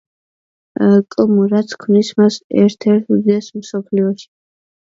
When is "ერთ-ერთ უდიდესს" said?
2.63-3.55